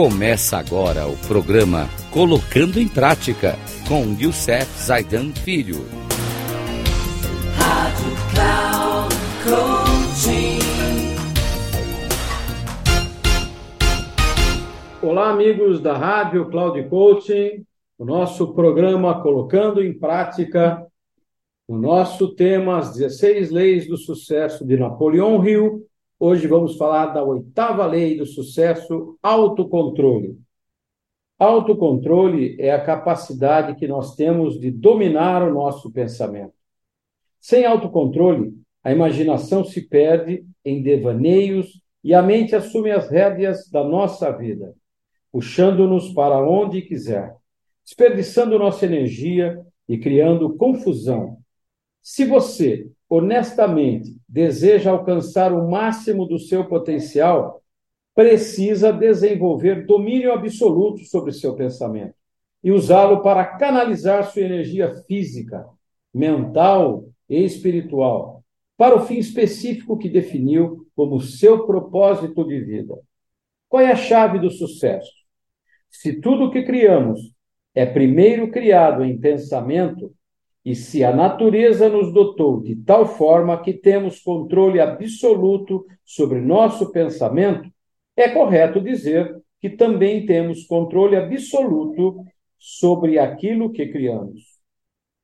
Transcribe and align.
Começa 0.00 0.56
agora 0.56 1.08
o 1.08 1.16
programa 1.26 1.88
Colocando 2.12 2.78
em 2.78 2.86
Prática 2.86 3.56
com 3.88 4.16
Youssef 4.16 4.64
Zaidan 4.80 5.32
Filho. 5.32 5.78
Rádio 7.56 8.12
Cloud 8.32 9.14
Coaching. 9.42 10.58
Olá, 15.02 15.30
amigos 15.30 15.80
da 15.80 15.98
Rádio 15.98 16.48
Cloud 16.48 16.80
Coaching, 16.88 17.66
o 17.98 18.04
nosso 18.04 18.54
programa 18.54 19.20
Colocando 19.20 19.82
em 19.82 19.92
Prática, 19.92 20.86
o 21.66 21.76
nosso 21.76 22.36
tema 22.36 22.78
As 22.78 22.92
16 22.92 23.50
Leis 23.50 23.88
do 23.88 23.96
Sucesso 23.96 24.64
de 24.64 24.76
Napoleão 24.76 25.44
Hill 25.44 25.87
Hoje 26.20 26.48
vamos 26.48 26.76
falar 26.76 27.06
da 27.06 27.22
oitava 27.22 27.86
lei 27.86 28.16
do 28.16 28.26
sucesso, 28.26 29.16
autocontrole. 29.22 30.36
Autocontrole 31.38 32.56
é 32.58 32.72
a 32.72 32.82
capacidade 32.82 33.76
que 33.76 33.86
nós 33.86 34.16
temos 34.16 34.58
de 34.58 34.68
dominar 34.68 35.48
o 35.48 35.54
nosso 35.54 35.92
pensamento. 35.92 36.54
Sem 37.38 37.64
autocontrole, 37.64 38.52
a 38.82 38.90
imaginação 38.90 39.64
se 39.64 39.80
perde 39.80 40.44
em 40.64 40.82
devaneios 40.82 41.80
e 42.02 42.12
a 42.12 42.20
mente 42.20 42.56
assume 42.56 42.90
as 42.90 43.08
rédeas 43.08 43.70
da 43.70 43.84
nossa 43.84 44.32
vida, 44.32 44.74
puxando-nos 45.30 46.12
para 46.12 46.36
onde 46.44 46.82
quiser, 46.82 47.36
desperdiçando 47.84 48.58
nossa 48.58 48.84
energia 48.84 49.64
e 49.88 49.96
criando 49.96 50.56
confusão. 50.56 51.38
Se 52.02 52.24
você 52.24 52.90
honestamente 53.08 54.16
deseja 54.28 54.90
alcançar 54.90 55.52
o 55.52 55.70
máximo 55.70 56.26
do 56.26 56.38
seu 56.38 56.66
potencial, 56.66 57.62
precisa 58.14 58.92
desenvolver 58.92 59.86
domínio 59.86 60.32
absoluto 60.32 61.04
sobre 61.04 61.32
seu 61.32 61.54
pensamento 61.54 62.14
e 62.62 62.72
usá-lo 62.72 63.22
para 63.22 63.44
canalizar 63.44 64.24
sua 64.30 64.42
energia 64.42 64.92
física, 65.06 65.66
mental 66.12 67.04
e 67.28 67.44
espiritual 67.44 68.38
para 68.78 68.94
o 68.94 69.04
fim 69.04 69.18
específico 69.18 69.98
que 69.98 70.08
definiu 70.08 70.86
como 70.94 71.20
seu 71.20 71.66
propósito 71.66 72.46
de 72.46 72.60
vida. 72.60 72.94
Qual 73.68 73.82
é 73.82 73.90
a 73.90 73.96
chave 73.96 74.38
do 74.38 74.50
sucesso? 74.50 75.10
Se 75.90 76.20
tudo 76.20 76.44
o 76.44 76.50
que 76.52 76.62
criamos 76.62 77.34
é 77.74 77.84
primeiro 77.84 78.50
criado 78.52 79.04
em 79.04 79.18
pensamento, 79.18 80.14
e 80.68 80.74
se 80.74 81.02
a 81.02 81.10
natureza 81.16 81.88
nos 81.88 82.12
dotou 82.12 82.60
de 82.60 82.76
tal 82.76 83.06
forma 83.06 83.58
que 83.62 83.72
temos 83.72 84.20
controle 84.20 84.78
absoluto 84.78 85.86
sobre 86.04 86.42
nosso 86.42 86.92
pensamento, 86.92 87.70
é 88.14 88.28
correto 88.28 88.78
dizer 88.78 89.34
que 89.62 89.70
também 89.70 90.26
temos 90.26 90.66
controle 90.66 91.16
absoluto 91.16 92.22
sobre 92.58 93.18
aquilo 93.18 93.72
que 93.72 93.86
criamos. 93.86 94.42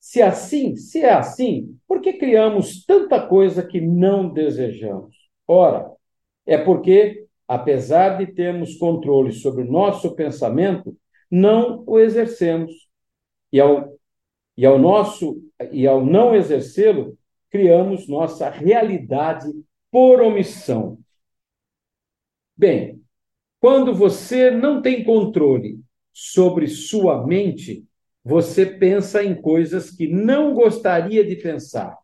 Se 0.00 0.22
assim, 0.22 0.76
se 0.76 1.02
é 1.02 1.12
assim, 1.12 1.78
por 1.86 2.00
que 2.00 2.14
criamos 2.14 2.82
tanta 2.86 3.20
coisa 3.20 3.62
que 3.62 3.82
não 3.82 4.32
desejamos? 4.32 5.14
Ora, 5.46 5.92
é 6.46 6.56
porque, 6.56 7.26
apesar 7.46 8.16
de 8.16 8.28
termos 8.28 8.78
controle 8.78 9.30
sobre 9.30 9.64
nosso 9.64 10.14
pensamento, 10.14 10.96
não 11.30 11.84
o 11.86 11.98
exercemos. 11.98 12.72
E 13.52 13.60
ao 13.60 13.94
e 14.56 14.64
ao 14.64 14.78
nosso 14.78 15.42
e 15.72 15.86
ao 15.86 16.04
não 16.04 16.34
exercê-lo, 16.34 17.18
criamos 17.50 18.08
nossa 18.08 18.50
realidade 18.50 19.48
por 19.90 20.20
omissão. 20.20 20.98
Bem, 22.56 23.02
quando 23.60 23.94
você 23.94 24.50
não 24.50 24.82
tem 24.82 25.04
controle 25.04 25.80
sobre 26.12 26.66
sua 26.68 27.26
mente, 27.26 27.84
você 28.24 28.64
pensa 28.64 29.22
em 29.22 29.40
coisas 29.40 29.90
que 29.90 30.06
não 30.06 30.54
gostaria 30.54 31.24
de 31.24 31.36
pensar. 31.36 31.96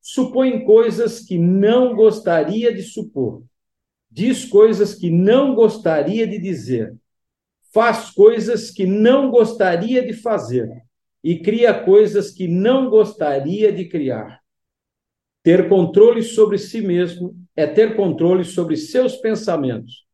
Supõe 0.00 0.64
coisas 0.64 1.20
que 1.20 1.38
não 1.38 1.94
gostaria 1.94 2.74
de 2.74 2.82
supor. 2.82 3.42
Diz 4.10 4.44
coisas 4.44 4.94
que 4.94 5.10
não 5.10 5.54
gostaria 5.54 6.26
de 6.26 6.38
dizer. 6.38 6.96
Faz 7.72 8.10
coisas 8.10 8.70
que 8.70 8.86
não 8.86 9.30
gostaria 9.30 10.04
de 10.04 10.12
fazer 10.12 10.84
e 11.22 11.38
cria 11.38 11.72
coisas 11.72 12.30
que 12.30 12.48
não 12.48 12.88
gostaria 12.88 13.72
de 13.72 13.86
criar. 13.86 14.40
Ter 15.42 15.68
controle 15.68 16.22
sobre 16.22 16.58
si 16.58 16.80
mesmo 16.80 17.34
é 17.56 17.66
ter 17.66 17.96
controle 17.96 18.44
sobre 18.44 18.76
seus 18.76 19.16
pensamentos. 19.16 20.04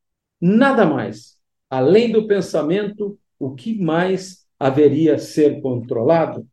Nada 0.41 0.85
mais. 0.85 1.37
Além 1.69 2.13
do 2.13 2.27
pensamento, 2.27 3.19
o 3.39 3.55
que 3.55 3.77
mais 3.79 4.47
haveria 4.59 5.19
ser 5.19 5.61
controlado? 5.61 6.47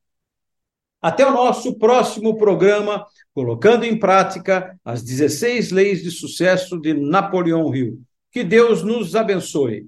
Até 1.02 1.26
o 1.26 1.34
nosso 1.34 1.78
próximo 1.78 2.38
programa, 2.38 3.06
colocando 3.34 3.84
em 3.84 3.98
prática 3.98 4.80
as 4.84 5.04
16 5.04 5.72
leis 5.72 6.02
de 6.02 6.10
sucesso 6.10 6.80
de 6.80 6.94
Napoleão 6.94 7.74
Hill. 7.76 8.02
Que 8.32 8.44
Deus 8.44 8.82
nos 8.84 9.16
abençoe. 9.16 9.88